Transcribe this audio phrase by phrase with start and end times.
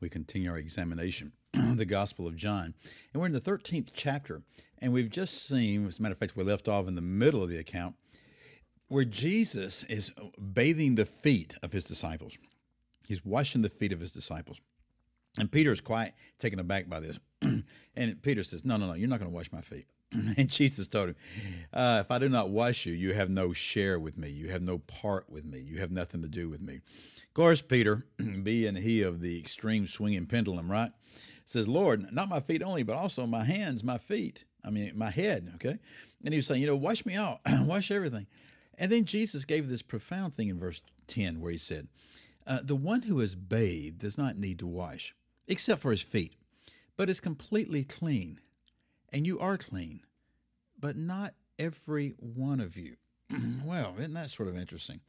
[0.00, 2.74] We continue our examination of the Gospel of John.
[3.12, 4.42] And we're in the 13th chapter.
[4.80, 7.42] And we've just seen, as a matter of fact, we left off in the middle
[7.42, 7.96] of the account,
[8.88, 10.12] where Jesus is
[10.52, 12.38] bathing the feet of his disciples.
[13.06, 14.60] He's washing the feet of his disciples.
[15.38, 17.18] And Peter is quite taken aback by this.
[17.96, 19.86] and Peter says, No, no, no, you're not going to wash my feet.
[20.12, 21.16] and Jesus told him,
[21.72, 24.28] uh, If I do not wash you, you have no share with me.
[24.28, 25.60] You have no part with me.
[25.60, 26.80] You have nothing to do with me.
[27.28, 28.06] Of course, Peter,
[28.42, 30.90] being he of the extreme swinging pendulum, right,
[31.44, 34.44] says, Lord, not my feet only, but also my hands, my feet.
[34.64, 35.78] I mean, my head, okay?
[36.24, 38.26] And he was saying, You know, wash me out, wash everything.
[38.76, 41.88] And then Jesus gave this profound thing in verse 10 where he said,
[42.46, 45.14] uh, The one who is bathed does not need to wash,
[45.46, 46.34] except for his feet,
[46.96, 48.40] but is completely clean
[49.12, 50.00] and you are clean,
[50.78, 52.96] but not every one of you.
[53.64, 55.00] well, isn't that sort of interesting?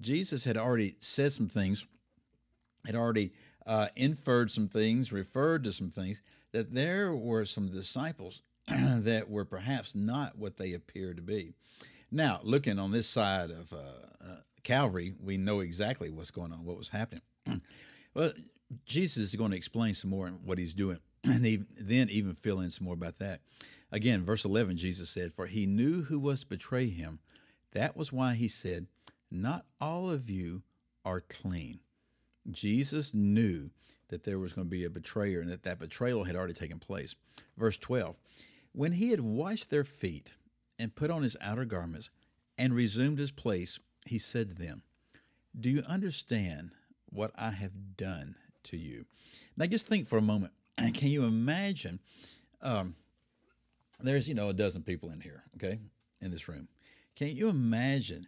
[0.00, 1.84] Jesus had already said some things,
[2.86, 3.32] had already
[3.66, 9.44] uh, inferred some things, referred to some things, that there were some disciples that were
[9.44, 11.54] perhaps not what they appear to be.
[12.10, 13.76] Now, looking on this side of uh,
[14.22, 17.22] uh, Calvary, we know exactly what's going on, what was happening.
[18.14, 18.32] well,
[18.84, 22.70] Jesus is going to explain some more what he's doing and then even fill in
[22.70, 23.40] some more about that.
[23.90, 27.18] Again, verse 11, Jesus said, For he knew who was to betray him.
[27.72, 28.86] That was why he said,
[29.32, 30.62] Not all of you
[31.06, 31.80] are clean.
[32.50, 33.70] Jesus knew
[34.08, 36.78] that there was going to be a betrayer and that that betrayal had already taken
[36.78, 37.14] place.
[37.56, 38.14] Verse 12,
[38.72, 40.32] When he had washed their feet
[40.78, 42.10] and put on his outer garments
[42.58, 44.82] and resumed his place, he said to them,
[45.58, 46.72] Do you understand
[47.08, 49.06] what I have done to you?
[49.56, 52.00] Now, just think for a moment can you imagine?
[52.60, 52.96] Um,
[53.98, 55.78] there's, you know, a dozen people in here, okay,
[56.20, 56.68] in this room.
[57.16, 58.26] Can you imagine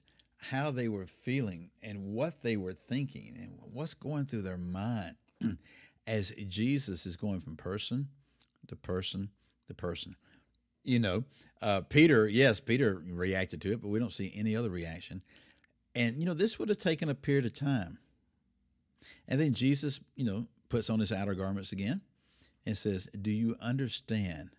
[0.51, 5.17] how they were feeling and what they were thinking and what's going through their mind
[6.07, 8.09] as Jesus is going from person
[8.69, 9.31] to person
[9.69, 10.17] to person?
[10.83, 11.25] You know,
[11.63, 15.23] uh, Peter, yes, Peter reacted to it, but we don't see any other reaction.
[15.95, 17.99] And, you know, this would have taken a period of time.
[19.27, 22.03] And then Jesus, you know, puts on his outer garments again
[22.67, 24.51] and says, Do you understand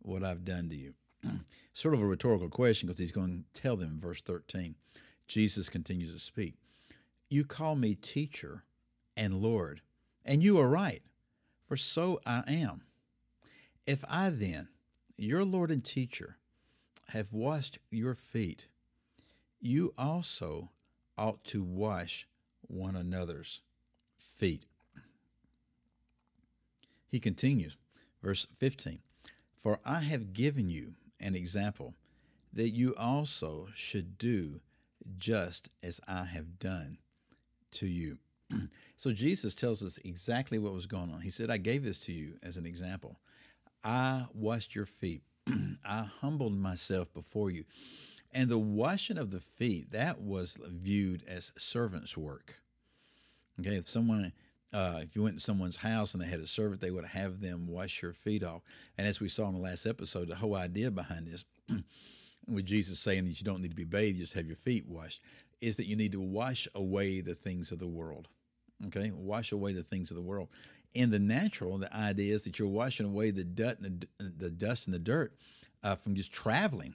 [0.00, 0.94] what I've done to you?
[1.72, 4.74] sort of a rhetorical question because he's going to tell them verse 13.
[5.28, 6.54] Jesus continues to speak.
[7.28, 8.64] You call me teacher
[9.16, 9.82] and Lord,
[10.24, 11.02] and you are right,
[11.66, 12.82] for so I am.
[13.86, 14.68] If I then,
[15.16, 16.38] your Lord and teacher,
[17.08, 18.68] have washed your feet,
[19.60, 20.70] you also
[21.18, 22.26] ought to wash
[22.62, 23.60] one another's
[24.16, 24.64] feet.
[27.06, 27.76] He continues,
[28.22, 29.00] verse 15
[29.62, 31.94] For I have given you an example
[32.52, 34.60] that you also should do
[35.16, 36.98] just as I have done
[37.72, 38.18] to you.
[38.96, 41.20] so Jesus tells us exactly what was going on.
[41.20, 43.18] He said, I gave this to you as an example.
[43.84, 45.22] I washed your feet.
[45.84, 47.64] I humbled myself before you.
[48.32, 52.60] And the washing of the feet, that was viewed as servant's work.
[53.60, 54.32] Okay, if someone
[54.72, 57.40] uh, if you went to someone's house and they had a servant, they would have
[57.40, 58.62] them wash your feet off.
[58.98, 61.44] And as we saw in the last episode, the whole idea behind this,
[62.48, 65.20] with Jesus saying that you don't need to be bathed, just have your feet washed,
[65.60, 68.28] is that you need to wash away the things of the world.
[68.86, 70.48] Okay, wash away the things of the world.
[70.94, 74.50] In the natural, the idea is that you're washing away the, dust and the, the
[74.50, 75.34] dust and the dirt
[75.82, 76.94] uh, from just traveling.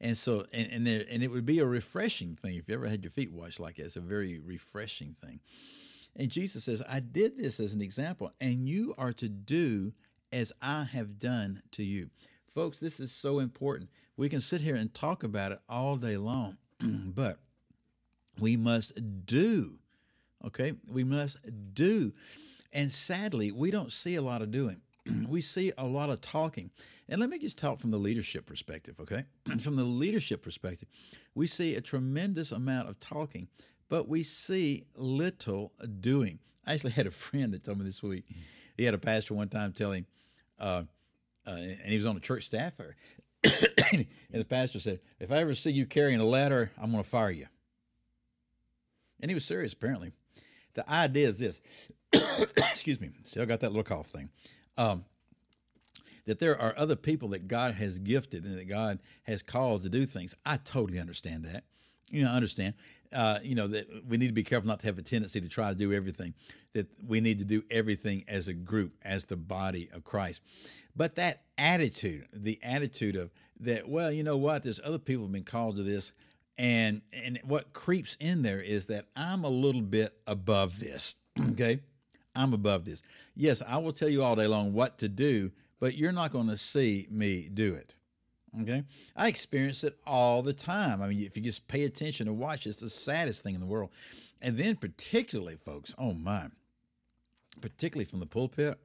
[0.00, 2.86] And so, and and, there, and it would be a refreshing thing if you ever
[2.86, 3.86] had your feet washed like that.
[3.86, 5.40] It's a very refreshing thing.
[6.14, 9.92] And Jesus says, I did this as an example, and you are to do
[10.32, 12.10] as I have done to you.
[12.54, 13.90] Folks, this is so important.
[14.16, 17.38] We can sit here and talk about it all day long, but
[18.38, 19.78] we must do.
[20.44, 20.74] Okay?
[20.90, 21.38] We must
[21.74, 22.12] do.
[22.72, 24.80] And sadly, we don't see a lot of doing.
[25.28, 26.70] we see a lot of talking.
[27.08, 29.24] And let me just talk from the leadership perspective, okay?
[29.60, 30.88] from the leadership perspective,
[31.34, 33.48] we see a tremendous amount of talking,
[33.88, 36.38] but we see little doing.
[36.66, 38.24] I actually had a friend that told me this week.
[38.76, 40.06] He had a pastor one time tell him,
[40.58, 40.82] uh,
[41.46, 42.72] uh, and he was on a church staff.
[43.92, 47.08] and the pastor said, If I ever see you carrying a ladder, I'm going to
[47.08, 47.46] fire you.
[49.20, 50.12] And he was serious, apparently.
[50.74, 51.60] The idea is this
[52.56, 54.30] excuse me, still got that little cough thing.
[54.76, 55.04] Um,
[56.26, 59.88] that there are other people that God has gifted and that God has called to
[59.88, 60.34] do things.
[60.44, 61.64] I totally understand that.
[62.10, 62.74] You know, I understand.
[63.12, 65.48] Uh, you know that we need to be careful not to have a tendency to
[65.48, 66.34] try to do everything.
[66.72, 70.40] That we need to do everything as a group, as the body of Christ.
[70.94, 73.30] But that attitude, the attitude of
[73.60, 74.62] that, well, you know what?
[74.62, 76.12] There's other people have been called to this,
[76.58, 81.14] and and what creeps in there is that I'm a little bit above this.
[81.52, 81.80] okay,
[82.34, 83.02] I'm above this.
[83.34, 86.48] Yes, I will tell you all day long what to do, but you're not going
[86.48, 87.94] to see me do it.
[88.62, 88.84] Okay.
[89.14, 91.02] I experience it all the time.
[91.02, 93.66] I mean, if you just pay attention and watch, it's the saddest thing in the
[93.66, 93.90] world.
[94.40, 96.46] And then, particularly, folks, oh my,
[97.60, 98.78] particularly from the pulpit,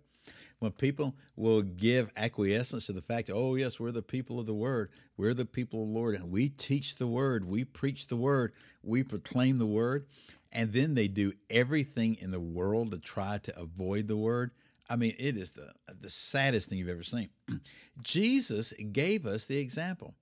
[0.59, 4.53] when people will give acquiescence to the fact, oh, yes, we're the people of the
[4.53, 8.15] word, we're the people of the Lord, and we teach the word, we preach the
[8.15, 8.53] word,
[8.83, 10.05] we proclaim the word,
[10.51, 14.51] and then they do everything in the world to try to avoid the word.
[14.91, 15.71] I mean, it is the,
[16.01, 17.29] the saddest thing you've ever seen.
[18.03, 20.15] Jesus gave us the example.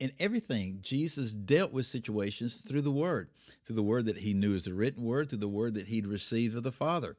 [0.00, 3.28] In everything, Jesus dealt with situations through the Word,
[3.64, 6.08] through the Word that he knew as the written Word, through the Word that he'd
[6.08, 7.16] received of the Father.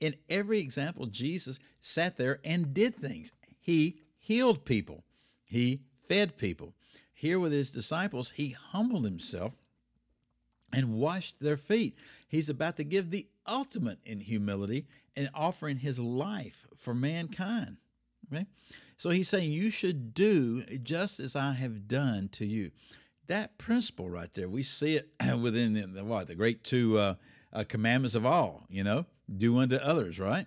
[0.00, 3.30] In every example, Jesus sat there and did things.
[3.60, 5.04] He healed people,
[5.44, 6.72] he fed people.
[7.12, 9.52] Here with his disciples, he humbled himself
[10.72, 11.98] and washed their feet.
[12.26, 14.86] He's about to give the ultimate in humility
[15.16, 17.76] and offering his life for mankind.
[18.32, 18.46] Okay?
[18.96, 22.70] So he's saying, You should do just as I have done to you.
[23.26, 25.08] That principle right there, we see it
[25.40, 27.14] within the, the what the great two uh,
[27.52, 28.64] uh, commandments of all.
[28.68, 30.18] You know, do unto others.
[30.18, 30.46] Right?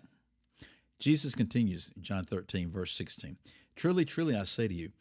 [1.00, 3.38] Jesus continues, in John 13, verse 16.
[3.76, 4.92] Truly, truly, I say to you,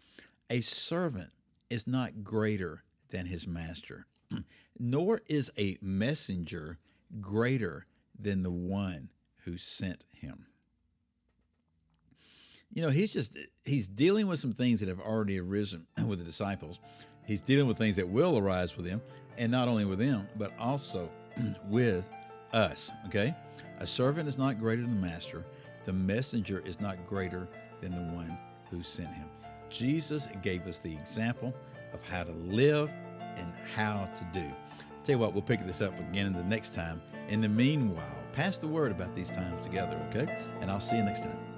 [0.50, 1.30] a servant
[1.70, 4.06] is not greater than his master,
[4.78, 6.78] nor is a messenger
[7.20, 7.86] greater
[8.18, 9.10] than the one
[9.44, 10.46] who sent him.
[12.72, 16.24] You know, he's just he's dealing with some things that have already arisen with the
[16.24, 16.80] disciples.
[17.26, 19.00] He's dealing with things that will arise with them,
[19.38, 21.08] and not only with them, but also
[21.68, 22.10] with
[22.52, 22.92] us.
[23.06, 23.34] Okay?
[23.78, 25.44] A servant is not greater than the master,
[25.84, 27.48] the messenger is not greater
[27.80, 28.36] than the one
[28.70, 29.28] who sent him.
[29.68, 31.54] Jesus gave us the example
[31.92, 32.90] of how to live
[33.36, 34.46] and how to do.
[35.04, 37.02] Tell you what, we'll pick this up again in the next time.
[37.28, 40.26] In the meanwhile, pass the word about these times together, okay?
[40.60, 41.53] And I'll see you next time.